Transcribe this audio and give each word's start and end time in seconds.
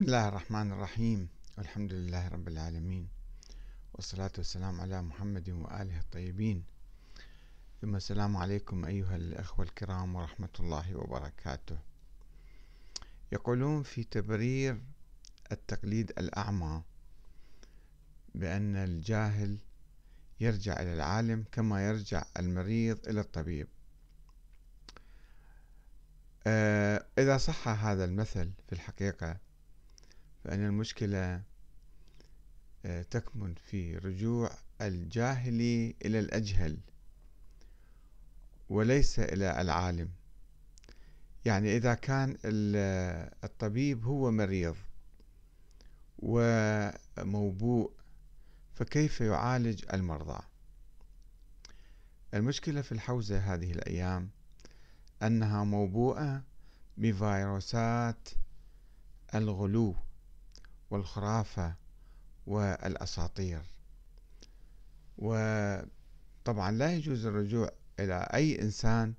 بسم 0.00 0.06
الله 0.06 0.28
الرحمن 0.28 0.72
الرحيم. 0.72 1.28
والحمد 1.58 1.92
لله 1.92 2.28
رب 2.28 2.48
العالمين. 2.48 3.08
والصلاة 3.94 4.30
والسلام 4.38 4.80
على 4.80 5.02
محمد 5.02 5.50
وآله 5.50 5.98
الطيبين. 6.00 6.64
ثم 7.82 7.96
السلام 7.96 8.36
عليكم 8.36 8.84
أيها 8.84 9.16
الأخوة 9.16 9.64
الكرام 9.64 10.14
ورحمة 10.16 10.48
الله 10.60 10.96
وبركاته. 10.96 11.78
يقولون 13.32 13.82
في 13.82 14.04
تبرير 14.04 14.80
التقليد 15.52 16.10
الأعمى 16.18 16.82
بأن 18.34 18.76
الجاهل 18.76 19.58
يرجع 20.40 20.72
إلى 20.72 20.94
العالم 20.94 21.44
كما 21.52 21.88
يرجع 21.88 22.24
المريض 22.38 23.08
إلى 23.08 23.20
الطبيب. 23.20 23.68
آه، 26.46 27.06
إذا 27.18 27.38
صح 27.38 27.68
هذا 27.68 28.04
المثل 28.04 28.52
في 28.66 28.72
الحقيقة 28.72 29.47
فإن 30.48 30.64
المشكلة 30.64 31.42
آه، 32.84 33.02
تكمن 33.02 33.54
في 33.54 33.96
رجوع 33.96 34.50
الجاهل 34.80 35.60
إلى 36.04 36.18
الأجهل 36.18 36.78
وليس 38.68 39.18
إلى 39.18 39.60
العالم. 39.60 40.10
يعني 41.44 41.76
إذا 41.76 41.94
كان 41.94 42.36
الطبيب 43.44 44.04
هو 44.04 44.30
مريض 44.30 44.76
وموبوء 46.18 47.92
فكيف 48.74 49.20
يعالج 49.20 49.84
المرضى؟ 49.92 50.40
المشكلة 52.34 52.82
في 52.82 52.92
الحوزة 52.92 53.38
هذه 53.38 53.72
الأيام 53.72 54.30
أنها 55.22 55.64
موبوءة 55.64 56.42
بفيروسات 56.96 58.28
الغلو. 59.34 60.07
والخرافة 60.90 61.74
والأساطير. 62.46 63.62
وطبعا 65.18 66.70
لا 66.70 66.92
يجوز 66.92 67.26
الرجوع 67.26 67.70
إلى 68.00 68.28
أي 68.34 68.62
إنسان 68.62 69.14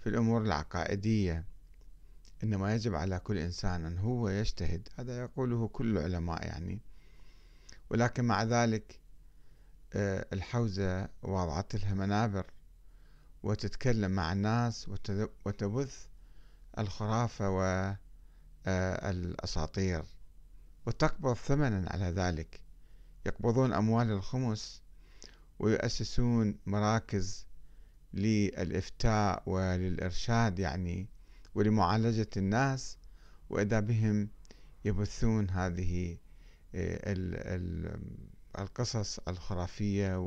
في 0.00 0.08
الأمور 0.08 0.42
العقائدية 0.42 1.44
إنما 2.42 2.74
يجب 2.74 2.94
على 2.94 3.18
كل 3.18 3.38
إنسان 3.38 3.84
أن 3.84 3.98
هو 3.98 4.28
يجتهد. 4.28 4.88
هذا 4.98 5.20
يقوله 5.20 5.68
كل 5.68 5.98
العلماء 5.98 6.46
يعني. 6.46 6.80
ولكن 7.90 8.24
مع 8.24 8.42
ذلك 8.42 9.00
آه، 9.92 10.26
الحوزة 10.32 11.08
وضعت 11.22 11.74
لها 11.74 11.94
منابر 11.94 12.46
وتتكلم 13.42 14.10
مع 14.10 14.32
الناس 14.32 14.88
وتبث 15.44 16.06
الخرافة 16.78 17.50
والأساطير 18.66 20.04
وتقبض 20.88 21.32
ثمنا 21.34 21.90
على 21.90 22.04
ذلك. 22.04 22.60
يقبضون 23.26 23.72
أموال 23.72 24.10
الخمس 24.10 24.82
ويؤسسون 25.58 26.58
مراكز 26.66 27.46
للإفتاء 28.14 29.42
وللإرشاد 29.46 30.58
يعني 30.58 31.08
ولمعالجة 31.54 32.28
الناس 32.36 32.98
وإذا 33.50 33.80
بهم 33.80 34.28
يبثون 34.84 35.50
هذه 35.50 36.16
آه، 36.74 37.60
القصص 38.58 39.18
الخرافية 39.28 40.18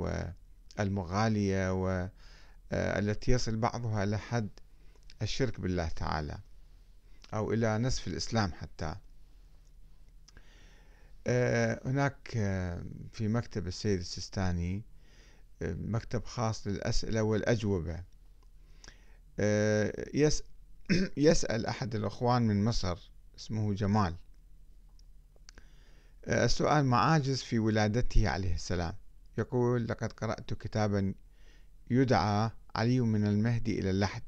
والمغالية 0.80 1.74
والتي 1.74 3.32
آه، 3.32 3.36
يصل 3.36 3.58
بعضها 3.58 4.06
لحد 4.06 4.50
الشرك 5.22 5.60
بالله 5.60 5.88
تعالى 5.88 6.40
أو 7.34 7.54
إلى 7.54 7.78
نصف 7.78 8.08
الإسلام 8.08 8.54
حتى. 8.54 8.96
هناك 11.86 12.34
آه، 12.36 12.84
في 13.14 13.28
مكتب 13.28 13.68
السيد 13.68 14.00
السيستاني 14.00 14.84
آه، 15.62 15.74
مكتب 15.74 16.24
خاص 16.24 16.68
للأسئلة 16.68 17.24
والأجوبة. 17.24 18.04
يسأل 21.18 21.66
أحد 21.66 21.96
الأخوان 21.96 22.42
من 22.42 22.66
مصر 22.66 23.12
اسمه 23.38 23.74
جمال. 23.74 24.16
السؤال 26.28 26.86
معاجز 26.86 27.42
في 27.42 27.60
ولادته 27.60 28.30
عليه 28.30 28.56
السلام. 28.56 28.94
يقول 29.38 29.88
لقد 29.88 30.12
قرأت 30.12 30.54
كتابا 30.54 31.14
يدعى 31.90 32.52
علي 32.76 33.00
من 33.00 33.26
المهدي 33.26 33.80
إلى 33.80 33.90
اللحد 33.90 34.24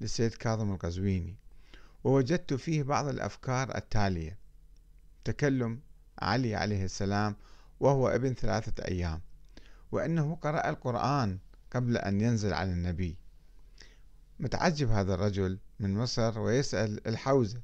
للسيد 0.00 0.34
كاظم 0.34 0.72
القزويني 0.72 1.36
ووجدت 2.04 2.54
فيه 2.54 2.82
بعض 2.82 3.06
الأفكار 3.08 3.76
التالية 3.76 4.38
تكلم 5.24 5.80
علي 6.18 6.54
عليه 6.54 6.84
السلام 6.84 7.36
وهو 7.80 8.08
ابن 8.08 8.34
ثلاثة 8.34 8.84
أيام 8.84 9.20
وأنه 9.92 10.34
قرأ 10.34 10.68
القرآن 10.68 11.38
قبل 11.70 11.96
أن 11.96 12.20
ينزل 12.20 12.52
على 12.52 12.72
النبي. 12.72 13.16
متعجب 14.40 14.90
هذا 14.90 15.14
الرجل 15.14 15.58
من 15.80 15.94
مصر 15.94 16.38
ويسأل 16.38 17.08
الحوزة. 17.08 17.60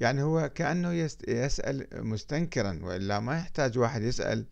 يعني 0.00 0.22
هو 0.22 0.48
كأنه 0.48 0.92
يسأل 1.28 1.86
مستنكرا 1.92 2.78
وإلا 2.82 3.20
ما 3.20 3.38
يحتاج 3.38 3.78
واحد 3.78 4.02
يسأل 4.02 4.46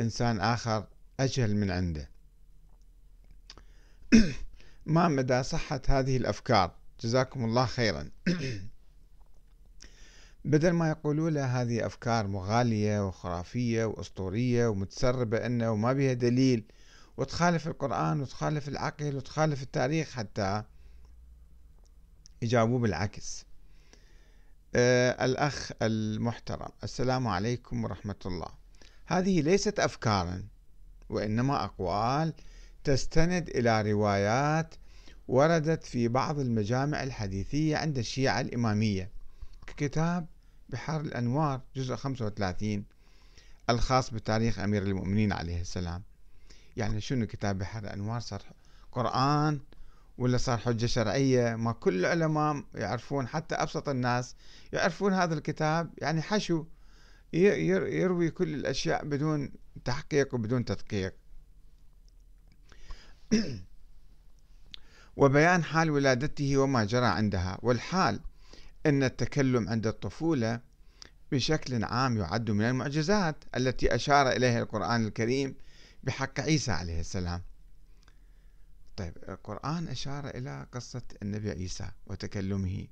إنسان 0.00 0.40
آخر 0.40 0.86
أجهل 1.20 1.56
من 1.56 1.70
عنده. 1.70 2.10
ما 4.86 5.08
مدى 5.08 5.42
صحة 5.42 5.80
هذه 5.88 6.16
الأفكار؟ 6.16 6.74
جزاكم 7.00 7.44
الله 7.44 7.66
خيرا. 7.66 8.10
بدل 10.44 10.70
ما 10.70 10.88
يقولوا 10.88 11.30
له 11.30 11.62
هذه 11.62 11.86
أفكار 11.86 12.26
مغالية 12.26 13.06
وخرافية 13.06 13.84
وأسطورية 13.84 14.66
ومتسربة 14.66 15.46
إنه 15.46 15.70
وما 15.70 15.92
بها 15.92 16.12
دليل 16.12 16.64
وتخالف 17.16 17.66
القرآن 17.66 18.20
وتخالف 18.20 18.68
العقل 18.68 19.16
وتخالف 19.16 19.62
التاريخ 19.62 20.10
حتى 20.10 20.62
يجاوبوا 22.42 22.78
بالعكس. 22.78 23.44
آه 24.74 25.24
الأخ 25.24 25.72
المحترم 25.82 26.68
السلام 26.84 27.28
عليكم 27.28 27.84
ورحمة 27.84 28.16
الله. 28.26 28.48
هذه 29.06 29.40
ليست 29.40 29.80
أفكارا 29.80 30.44
وإنما 31.08 31.64
أقوال 31.64 32.32
تستند 32.84 33.48
إلى 33.48 33.92
روايات 33.92 34.74
وردت 35.28 35.84
في 35.84 36.08
بعض 36.08 36.38
المجامع 36.38 37.02
الحديثية 37.02 37.76
عند 37.76 37.98
الشيعة 37.98 38.40
الإمامية. 38.40 39.10
ككتاب 39.66 40.26
بحر 40.72 41.00
الأنوار 41.00 41.60
جزء 41.76 41.96
35 41.96 42.84
الخاص 43.70 44.10
بتاريخ 44.10 44.58
أمير 44.58 44.82
المؤمنين 44.82 45.32
عليه 45.32 45.60
السلام. 45.60 46.02
يعني 46.76 47.00
شنو 47.00 47.26
كتاب 47.26 47.58
بحر 47.58 47.78
الأنوار؟ 47.78 48.20
صار 48.20 48.42
قرآن 48.92 49.60
ولا 50.18 50.36
صار 50.38 50.58
حجة 50.58 50.86
شرعية 50.86 51.56
ما 51.56 51.72
كل 51.72 52.00
العلماء 52.00 52.64
يعرفون 52.74 53.28
حتى 53.28 53.54
أبسط 53.54 53.88
الناس 53.88 54.34
يعرفون 54.72 55.12
هذا 55.12 55.34
الكتاب. 55.34 55.90
يعني 55.98 56.22
حشو 56.22 56.64
يروي 57.32 58.30
كل 58.30 58.54
الأشياء 58.54 59.04
بدون 59.04 59.52
تحقيق 59.84 60.34
وبدون 60.34 60.64
تدقيق. 60.64 61.14
وبيان 65.16 65.64
حال 65.64 65.90
ولادته 65.90 66.56
وما 66.56 66.84
جرى 66.84 67.06
عندها. 67.06 67.58
والحال 67.62 68.20
أن 68.86 69.02
التكلم 69.02 69.68
عند 69.68 69.86
الطفولة 69.86 70.60
بشكل 71.32 71.84
عام 71.84 72.18
يعد 72.18 72.50
من 72.50 72.64
المعجزات 72.64 73.44
التي 73.56 73.94
أشار 73.94 74.30
إليها 74.30 74.62
القرآن 74.62 75.06
الكريم 75.06 75.54
بحق 76.04 76.40
عيسى 76.40 76.72
عليه 76.72 77.00
السلام. 77.00 77.42
طيب 78.96 79.12
القرآن 79.28 79.88
أشار 79.88 80.28
إلى 80.28 80.66
قصة 80.72 81.02
النبي 81.22 81.50
عيسى 81.50 81.90
وتكلمه 82.06 82.86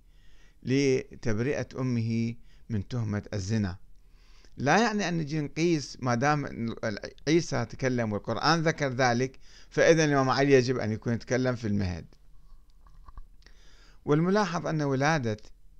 لتبرئة 0.63 1.69
أمه 1.79 2.35
من 2.69 2.89
تهمة 2.89 3.23
الزنا. 3.35 3.77
لا 4.57 4.79
يعني 4.79 5.09
أن 5.09 5.19
نجي 5.19 5.41
نقيس 5.41 5.97
ما 6.01 6.15
دام 6.15 6.75
عيسى 7.29 7.65
تكلم 7.65 8.13
والقرآن 8.13 8.63
ذكر 8.63 8.89
ذلك 8.89 9.39
فإذا 9.71 10.05
الإمام 10.05 10.31
علي 10.31 10.53
يجب 10.53 10.79
أن 10.79 10.93
يكون 10.93 11.13
يتكلم 11.13 11.57
في 11.57 11.67
المهد. 11.67 12.07
والملاحظ 14.05 14.67
أن 14.67 14.83
ولادة 14.83 15.37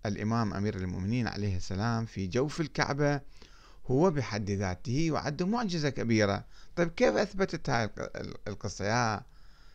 الإمام 0.07 0.55
أمير 0.55 0.77
المؤمنين 0.77 1.29
عليه 1.29 1.57
السلام 1.57 2.07
في 2.07 2.27
جوف 2.27 2.61
الكعبة 2.61 3.21
هو 3.87 4.11
بحد 4.11 4.51
ذاته 4.51 5.11
يعد 5.13 5.43
معجزة 5.43 5.91
كبيرة. 5.91 6.45
طيب 6.77 6.89
كيف 6.89 7.15
أثبتت 7.15 7.71
هاي 7.71 7.91
القصة 8.49 8.85
يا 8.85 9.23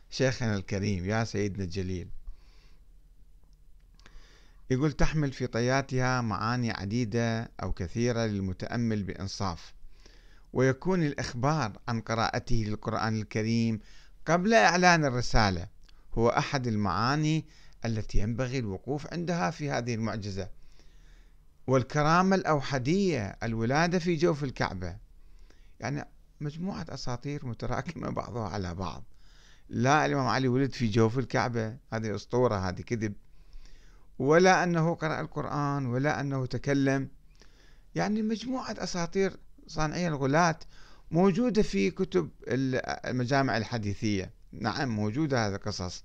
شيخنا 0.10 0.56
الكريم 0.56 1.06
يا 1.06 1.24
سيدنا 1.24 1.64
الجليل؟ 1.64 2.08
يقول 4.70 4.92
تحمل 4.92 5.32
في 5.32 5.48
طياتها 5.48 6.22
معاني 6.22 6.72
عديدة 6.72 7.52
أو 7.64 7.72
كثيرة 7.72 8.26
للمتأمل 8.26 9.04
بإنصاف 9.04 9.74
ويكون 10.54 11.04
الإخبار 11.04 11.80
عن 11.88 12.02
قراءته 12.02 12.56
للقرآن 12.68 13.22
الكريم 13.22 13.80
قبل 14.26 14.54
إعلان 14.54 15.06
الرسالة 15.06 15.68
هو 16.14 16.30
أحد 16.30 16.68
المعاني 16.68 17.46
التي 17.86 18.18
ينبغي 18.18 18.60
الوقوف 18.60 19.14
عندها 19.14 19.52
في 19.52 19.70
هذه 19.70 19.96
المعجزة. 19.96 20.50
والكرامة 21.68 22.36
الأوحدية 22.36 23.38
الولادة 23.44 24.00
في 24.00 24.16
جوف 24.16 24.44
الكعبة. 24.44 24.98
يعني 25.80 26.06
مجموعة 26.42 26.86
أساطير 26.90 27.46
متراكمة 27.46 28.10
بعضها 28.10 28.50
على 28.50 28.76
بعض. 28.76 29.04
لا 29.70 30.06
الإمام 30.06 30.28
علي 30.28 30.48
ولد 30.48 30.74
في 30.74 30.88
جوف 30.88 31.20
الكعبة. 31.20 31.78
هذه 31.94 32.16
أسطورة 32.16 32.56
هذه 32.56 32.82
كذب. 32.82 33.14
ولا 34.20 34.64
أنه 34.64 34.96
قرأ 34.96 35.22
القرآن 35.22 35.86
ولا 35.86 36.22
أنه 36.22 36.46
تكلم. 36.46 37.10
يعني 37.96 38.22
مجموعة 38.22 38.76
أساطير 38.78 39.38
صانعي 39.68 40.08
الغلاة 40.08 40.60
موجودة 41.12 41.62
في 41.62 41.92
كتب 41.92 42.30
المجامع 42.48 43.58
الحديثية. 43.58 44.32
نعم 44.52 44.90
موجودة 44.90 45.48
هذه 45.48 45.56
القصص. 45.56 46.04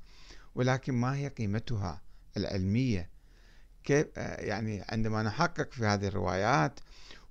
ولكن 0.55 0.95
ما 0.95 1.17
هي 1.17 1.29
قيمتها 1.29 2.03
العلمية؟ 2.37 3.11
كيف 3.85 4.07
يعني 4.17 4.85
عندما 4.89 5.23
نحقق 5.23 5.73
في 5.73 5.87
هذه 5.87 6.07
الروايات 6.09 6.81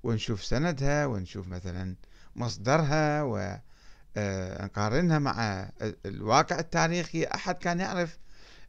ونشوف 0.03 0.43
سندها 0.43 1.05
ونشوف 1.05 1.47
مثلا 1.47 1.95
مصدرها 2.35 3.23
ونقارنها 4.17 5.19
مع 5.19 5.69
الواقع 6.05 6.59
التاريخي 6.59 7.23
أحد 7.23 7.55
كان 7.55 7.79
يعرف 7.79 8.19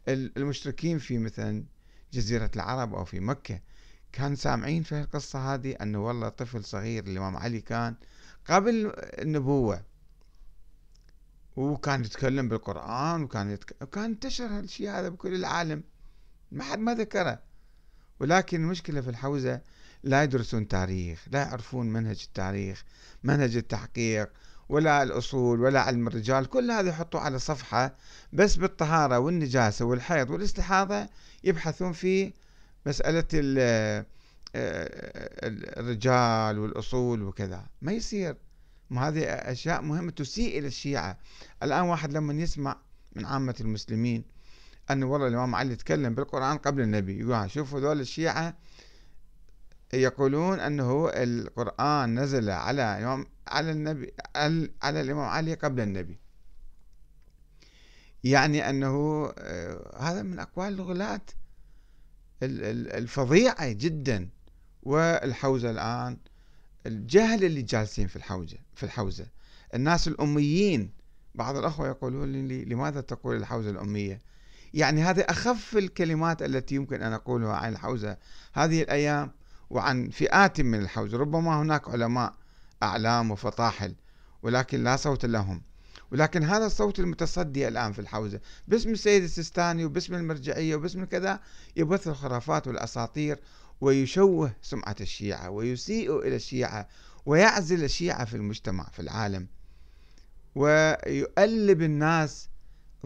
المشركين 0.09 0.99
في 0.99 1.19
مثلا 1.19 1.65
جزيرة 2.13 2.51
العرب 2.57 2.95
أو 2.95 3.05
في 3.05 3.21
مكة. 3.21 3.61
كان 4.13 4.37
سامعين 4.37 4.83
في 4.83 5.01
القصة 5.01 5.55
هذه 5.55 5.77
أنه 5.83 6.07
والله 6.07 6.29
طفل 6.29 6.65
صغير 6.65 7.05
الإمام 7.07 7.37
علي 7.37 7.61
كان 7.61 7.95
قبل 8.47 8.93
النبوة. 8.97 9.83
وكان 11.57 12.05
يتكلم 12.05 12.49
بالقرآن 12.49 13.23
وكان 13.23 13.51
يتك... 13.51 13.77
وكان 13.83 14.05
انتشر 14.05 14.47
هالشيء 14.47 14.91
هذا 14.91 15.09
بكل 15.09 15.35
العالم. 15.35 15.83
ما 16.53 16.65
حد 16.65 16.79
ما 16.79 16.95
ذكره. 16.95 17.39
ولكن 18.21 18.63
المشكلة 18.65 19.01
في 19.01 19.11
الحوزة 19.11 19.61
لا 20.03 20.23
يدرسون 20.23 20.69
تاريخ 20.69 21.27
لا 21.31 21.39
يعرفون 21.39 21.93
منهج 21.93 22.23
التاريخ 22.27 22.85
منهج 23.25 23.57
التحقيق 23.57 24.31
ولا 24.69 25.03
الأصول 25.03 25.61
ولا 25.61 25.81
علم 25.81 26.09
الرجال. 26.09 26.47
كل 26.47 26.71
هذا 26.71 26.89
يحطوا 26.89 27.21
على 27.21 27.39
صفحة 27.39 27.97
بس 28.33 28.57
بالطهارة 28.57 29.19
والنجاسة 29.19 29.85
والحيض 29.85 30.31
والاستحاضة 30.31 31.09
يبحثون 31.45 31.93
في 31.93 32.33
مسألة 32.87 33.25
آه، 33.35 34.07
الرجال 35.81 36.59
والأصول 36.59 37.23
وكذا. 37.23 37.67
ما 37.83 37.93
يصير. 37.93 38.37
ما 38.91 39.09
هذه 39.09 39.25
أشياء 39.25 39.83
مهمة 39.83 40.11
تسيء 40.11 40.59
إلى 40.59 40.67
الشيعة. 40.67 41.19
الآن 41.63 41.83
واحد 41.83 42.13
لما 42.13 42.35
يسمع 42.35 42.77
من 43.17 43.27
عامة 43.27 43.55
المسلمين 43.61 44.25
أنه 44.91 45.07
والله 45.07 45.27
الإمام 45.29 45.55
علي 45.55 45.77
تكلم 45.77 46.15
بالقرآن 46.15 46.59
قبل 46.59 46.83
النبي 46.83 47.21
يقول 47.21 47.51
شوفوا 47.51 47.81
ذول 47.81 48.01
الشيعة 48.01 48.57
يقولون 49.93 50.61
أنه 50.61 51.11
القرآن 51.15 52.21
نزل 52.21 52.51
على 52.51 52.99
الإمام 52.99 53.27
على 53.49 53.71
النبي 53.71 54.13
على 54.83 55.01
الإمام 55.01 55.29
علي 55.29 55.55
قبل 55.55 55.81
النبي. 55.81 56.19
يعني 58.25 58.71
أنه 58.71 59.27
آه، 59.39 59.97
هذا 59.99 60.23
من 60.23 60.39
أقوال 60.39 60.75
الغلاة 60.75 61.21
الفظيعة 62.43 63.73
جدا. 63.73 64.29
والحوزة 64.83 65.71
الآن 65.71 66.17
الجهل 66.87 67.45
اللي 67.45 67.63
جالسين 67.63 68.07
في 68.07 68.17
الحوزة 68.17 68.59
في 68.75 68.83
الحوزة. 68.83 69.27
الناس 69.75 70.09
الأميين 70.09 70.91
بعض 71.35 71.57
الأخوة 71.57 71.89
يقولون 71.89 72.33
لي 72.49 72.65
لماذا 72.65 73.01
تقول 73.01 73.37
الحوزة 73.37 73.71
الأمية؟ 73.71 74.21
يعني 74.75 75.03
هذه 75.03 75.21
أخف 75.21 75.77
الكلمات 75.77 76.43
التي 76.43 76.75
يمكن 76.75 77.03
أن 77.03 77.13
أقولها 77.13 77.53
عن 77.57 77.73
الحوزة 77.73 78.17
هذه 78.53 78.83
الأيام 78.83 79.31
وعن 79.71 80.11
فئات 80.11 80.61
من 80.61 80.81
الحوزة. 80.81 81.19
ربما 81.19 81.63
هناك 81.63 81.89
علماء 81.89 82.35
أعلام 82.83 83.31
وفطاحل 83.31 83.95
ولكن 84.43 84.85
لا 84.85 84.97
صوت 84.97 85.25
لهم. 85.27 85.63
ولكن 86.13 86.43
هذا 86.43 86.67
الصوت 86.67 87.01
المتصدي 87.01 87.69
الآن 87.69 87.93
في 87.93 87.99
الحوزة. 87.99 88.41
باسم 88.69 88.91
السيد 88.91 89.23
السيستاني 89.23 89.85
وباسم 89.85 90.15
المرجعية 90.15 90.77
وباسم 90.77 91.05
كذا 91.05 91.41
يبث 91.77 92.09
الخرافات 92.09 92.69
والأساطير 92.69 93.41
ويشوه 93.81 94.53
سمعة 94.63 94.97
الشيعة 95.01 95.51
ويسيء 95.51 96.19
إلى 96.19 96.37
الشيعة 96.37 96.89
ويعزل 97.27 97.85
الشيعة 97.85 98.25
في 98.25 98.35
المجتمع 98.37 98.85
في 98.85 99.03
العالم 99.03 99.47
ويؤلب 100.55 101.83
الناس 101.83 102.49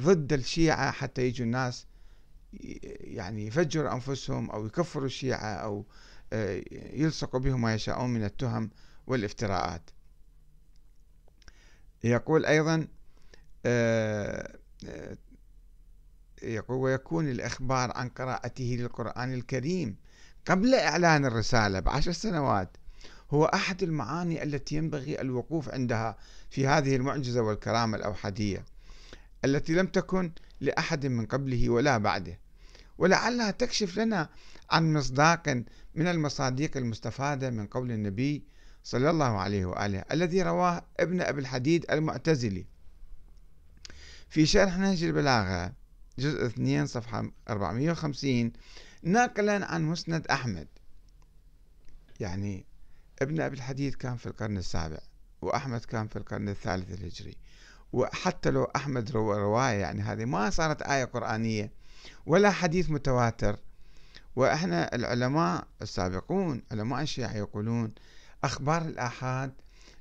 ضد 0.01 0.33
الشيعة 0.33 0.91
حتى 0.91 1.23
يجوا 1.23 1.47
الناس 1.47 1.87
يعني 3.01 3.47
يفجروا 3.47 3.93
أنفسهم 3.93 4.51
أو 4.51 4.67
يكفروا 4.67 5.07
الشيعة 5.07 5.55
أو 5.55 5.85
آه، 6.33 6.63
يلصقوا 6.93 7.41
بهم 7.41 7.61
ما 7.61 7.75
يشاءون 7.75 8.11
من 8.11 8.25
التهم 8.25 8.71
والافتراءات. 9.07 9.91
يقول 12.05 12.47
أيضا 12.47 12.89
آه، 13.67 14.59
آه، 14.87 15.17
يقول 16.43 16.77
ويكون 16.77 17.29
الإخبار 17.29 17.93
عن 17.97 18.09
قراءته 18.09 18.77
للقرآن 18.79 19.35
الكريم 19.35 19.97
قبل 20.47 20.75
إعلان 20.75 21.25
الرسالة 21.25 21.81
بعشر 21.81 22.13
سنوات 22.13 22.77
هو 23.31 23.45
أحد 23.45 23.83
المعاني 23.83 24.43
التي 24.43 24.75
ينبغي 24.77 25.21
الوقوف 25.21 25.69
عندها 25.71 26.17
في 26.51 26.67
هذه 26.67 26.97
المعجزة 26.97 27.41
والكرامة 27.43 27.97
الأوحدية 27.97 28.65
التي 29.45 29.73
لم 29.73 29.87
تكن 29.87 30.33
لأحد 30.61 31.07
من 31.07 31.27
قبله 31.27 31.69
ولا 31.69 31.99
بعده. 31.99 32.39
ولعلها 32.99 33.51
تكشف 33.51 33.99
لنا 33.99 34.29
عن 34.71 34.93
مصداق 34.93 35.49
من 35.95 36.09
المصادق 36.09 36.77
المستفادة 36.77 37.51
من 37.51 37.67
قول 37.67 37.91
النبي 37.93 38.45
صلى 38.85 39.11
الله 39.11 39.39
عليه 39.39 39.67
وآله 39.67 40.05
الذي 40.13 40.43
رواه 40.43 40.85
ابن 41.01 41.21
أبي 41.21 41.41
الحديد 41.41 41.87
المعتزلي. 41.91 42.67
في 44.29 44.47
شرح 44.47 44.79
نهج 44.79 45.05
البلاغة 45.05 45.73
جزء 46.19 46.47
2 46.47 46.87
صفحة 46.87 47.31
450 47.49 48.53
ناقلا 49.05 49.67
عن 49.67 49.83
مسند 49.83 50.27
أحمد. 50.27 50.69
يعني 52.21 52.65
ابن 53.23 53.41
أبي 53.41 53.57
الحديد 53.57 53.95
كان 53.95 54.17
في 54.17 54.27
القرن 54.27 54.57
السابع 54.57 54.99
وأحمد 55.43 55.81
كان 55.81 56.09
في 56.09 56.17
القرن 56.17 56.49
الثالث 56.49 56.91
الهجري. 56.91 57.37
وحتى 57.93 58.51
لو 58.51 58.65
أحمد 58.65 59.11
روى 59.11 59.39
رواية 59.39 59.81
يعني 59.81 60.03
هذه 60.03 60.25
ما 60.25 60.51
صارت 60.51 60.83
آية 60.83 61.05
قرآنية 61.05 61.73
ولا 62.27 62.51
حديث 62.51 62.91
متواتر. 62.91 63.57
وإحنا 64.37 64.95
العلماء 64.95 65.67
السابقون 65.83 66.63
علماء 66.73 67.03
الشيعة 67.03 67.37
يقولون 67.37 67.93
أخبار 68.45 68.83
الآحاد 68.83 69.53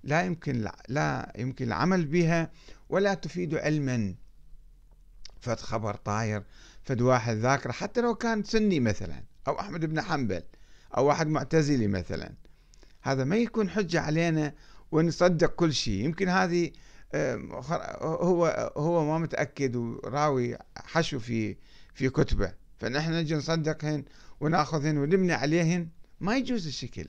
لا 0.03 0.23
يمكن 0.23 0.69
لا 0.87 1.33
يمكن 1.37 1.67
العمل 1.67 2.05
بها 2.05 2.51
ولا 2.89 3.13
تفيد 3.13 3.55
علما. 3.55 4.15
فد 5.43 5.59
خبر 5.59 5.95
طاير 5.95 6.43
فد 6.83 7.01
واحد 7.01 7.35
ذاكر 7.35 7.71
حتى 7.71 8.01
لو 8.01 8.15
كان 8.15 8.43
سني 8.43 8.79
مثلا 8.79 9.23
أو 9.47 9.59
أحمد 9.59 9.85
بن 9.85 10.01
حنبل 10.01 10.43
أو 10.97 11.05
واحد 11.05 11.27
معتزلي 11.27 11.87
مثلا. 11.87 12.33
هذا 13.01 13.23
ما 13.23 13.35
يكون 13.35 13.69
حجة 13.69 14.01
علينا 14.01 14.53
ونصدق 14.91 15.55
كل 15.55 15.73
شيء. 15.73 16.05
يمكن 16.05 16.29
هذه 16.29 16.71
هو 17.15 18.71
هو 18.77 19.05
ما 19.05 19.17
متأكد 19.17 19.75
وراوي 19.75 20.57
حشو 20.75 21.19
في 21.19 21.57
في 21.93 22.09
كتبه. 22.09 22.53
فنحن 22.79 23.13
نجي 23.13 23.35
نصدقهن 23.35 24.03
وناخذهن 24.39 24.97
ونبني 24.97 25.33
عليهن. 25.33 25.89
ما 26.19 26.37
يجوز 26.37 26.67
الشكل. 26.67 27.07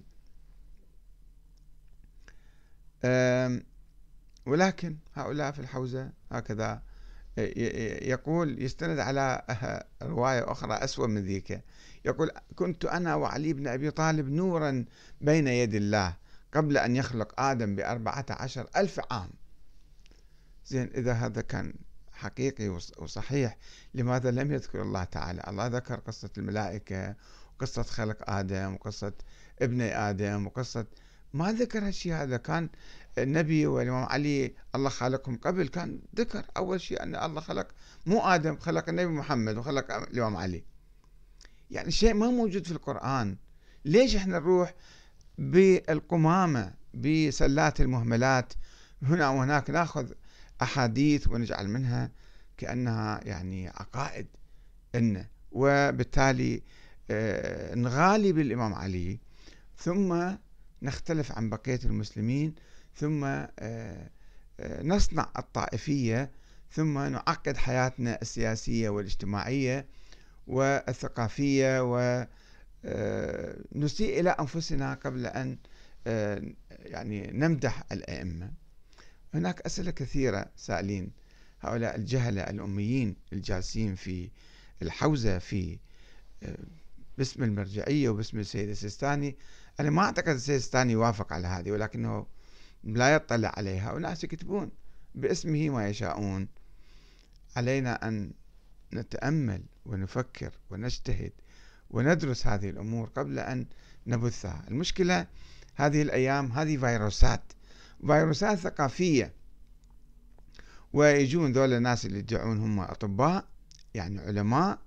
ولكن 4.47 4.97
هؤلاء 5.15 5.53
في 5.53 5.59
الحوزة 5.59 6.11
هكذا 6.31 6.83
يقول 7.37 8.63
يستند 8.63 8.99
على 8.99 9.43
رواية 10.03 10.53
أخرى 10.53 10.75
أسوأ 10.75 11.07
من 11.07 11.23
ذيك. 11.23 11.61
يقول 12.05 12.31
كنت 12.55 12.85
أنا 12.85 13.15
وعلي 13.15 13.53
بن 13.53 13.67
أبي 13.67 13.91
طالب 13.91 14.29
نورا 14.29 14.85
بين 15.21 15.49
يد 15.49 15.75
الله 15.75 16.17
قبل 16.53 16.79
أن 16.79 16.97
يخلق 16.97 17.41
آدم 17.41 17.77
بأربعة 17.77 18.27
عشر 18.31 18.69
ألف 18.77 19.01
عام. 19.11 19.31
زين 20.67 20.91
إذا 20.95 21.13
هذا 21.13 21.41
كان 21.41 21.75
حقيقي 22.13 22.69
وصحيح 22.99 23.57
لماذا 23.95 24.31
لم 24.31 24.53
يذكر 24.53 24.83
الله 24.83 25.05
تعالى؟ 25.05 25.43
الله 25.49 25.67
ذكر 25.67 25.95
قصة 25.95 26.31
الملائكة 26.39 27.15
وقصة 27.55 27.83
خلق 27.83 28.31
آدم 28.31 28.75
وقصة 28.75 29.13
ابني 29.63 29.99
آدم 30.11 30.47
وقصة 30.47 30.87
ما 31.35 31.53
ذكر 31.53 31.87
هالشيء 31.87 32.15
هذا. 32.15 32.37
كان 32.37 32.69
النبي 33.19 33.67
والإمام 33.67 34.05
علي 34.05 34.55
الله 34.75 34.89
خلقهم 34.89 35.37
قبل 35.37 35.69
كان 35.69 36.01
ذكر 36.17 36.45
أول 36.57 36.81
شيء 36.81 37.03
أن 37.03 37.17
الله 37.17 37.41
خلق 37.41 37.69
مو 38.07 38.21
آدم 38.21 38.57
خلق 38.57 38.89
النبي 38.89 39.13
محمد 39.13 39.57
وخلق 39.57 39.93
الإمام 39.93 40.37
علي. 40.37 40.65
يعني 41.71 41.91
شيء 41.91 42.15
ما 42.15 42.31
موجود 42.31 42.67
في 42.67 42.73
القرآن. 42.73 43.37
ليش 43.85 44.17
إحنا 44.17 44.39
نروح 44.39 44.75
بالقمامة 45.39 46.75
بسلات 46.95 47.81
المهملات؟ 47.81 48.53
هنا 49.03 49.29
وهناك 49.29 49.71
ناخذ 49.71 50.13
أحاديث 50.63 51.29
ونجعل 51.29 51.69
منها 51.69 52.11
كأنها 52.57 53.21
يعني 53.25 53.69
عقائد 53.69 54.27
إن. 54.95 55.27
وبالتالي 55.53 56.63
آه، 57.11 57.75
نغالي 57.75 58.33
بالإمام 58.33 58.75
علي. 58.75 59.21
ثم 59.77 60.35
نختلف 60.85 61.33
عن 61.33 61.51
بقية 61.51 61.81
المسلمين 61.85 62.55
ثم 62.95 63.25
آه، 63.25 63.49
آه، 63.59 64.83
نصنع 64.83 65.33
الطائفية 65.39 66.31
ثم 66.71 66.99
نعقد 66.99 67.57
حياتنا 67.57 68.19
السياسية 68.23 68.89
والاجتماعية 68.89 69.87
والثقافية 70.47 71.83
ونسيء 71.83 72.27
آه، 74.17 74.21
إلى 74.21 74.31
أنفسنا 74.31 74.95
قبل 74.95 75.27
أن 75.27 75.59
يعني 76.69 77.31
نمدح 77.33 77.85
الأئمة. 77.93 78.51
هناك 79.35 79.61
أسئلة 79.61 79.91
كثيرة 79.91 80.47
سائلين. 80.57 81.11
هؤلاء 81.61 81.97
الجهلة 81.97 82.43
الأميين 82.43 83.17
الجالسين 83.33 83.95
في 83.95 84.31
الحوزة 84.83 85.39
في 85.39 85.79
باسم 87.19 87.43
المرجعية 87.43 88.09
وباسم 88.09 88.39
السيد 88.39 88.69
السيستاني 88.69 89.37
أنا 89.81 89.91
ما 89.91 90.03
أعتقد 90.03 90.29
السيستاني 90.29 90.93
يوافق 90.93 91.33
على 91.33 91.47
هذه 91.47 91.71
ولكنه 91.71 92.27
لا 92.85 93.15
يطلع 93.15 93.53
عليها. 93.57 93.93
وناس 93.93 94.25
يكتبون 94.25 94.71
باسمه 95.15 95.69
ما 95.71 95.89
يشاءون. 95.89 96.49
علينا 97.57 98.09
أن 98.09 98.33
نتأمل 98.93 99.63
ونفكر 99.87 100.53
ونجتهد 100.71 101.33
وندرس 101.91 102.47
هذه 102.47 102.71
الأمور 102.71 103.09
قبل 103.09 103.39
أن 103.39 103.67
نبثها. 104.07 104.65
المشكلة 104.69 105.27
هذه 105.75 106.03
الأيام 106.03 106.53
هذه 106.53 106.77
فيروسات 106.77 107.43
فيروسات 108.07 108.59
ثقافية. 108.59 109.33
ويجون 110.93 111.53
ذول 111.53 111.73
الناس 111.73 112.07
اللي 112.07 112.19
يدعون 112.19 112.59
هم 112.59 112.81
أطباء 112.81 113.45
يعني 113.95 114.21
علماء 114.21 114.79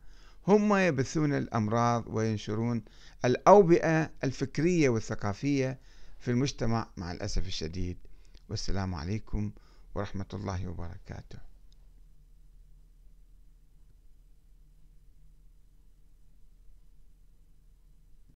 هم 0.47 0.75
يبثون 0.75 1.33
الأمراض 1.33 2.03
وينشرون 2.07 2.83
الأوبئة 3.25 4.11
الفكرية 4.23 4.89
والثقافية 4.89 5.79
في 6.19 6.31
المجتمع 6.31 6.87
مع 6.97 7.11
الأسف 7.11 7.47
الشديد. 7.47 7.97
والسلام 8.49 8.95
عليكم 8.95 9.51
ورحمة 9.95 10.25
الله 10.33 10.67
وبركاته. 10.67 11.46